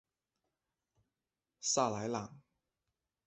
[1.59, 2.41] 萨莱朗。